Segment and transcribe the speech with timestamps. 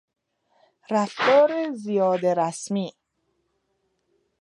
[0.91, 2.93] رفتار زیاده رسمی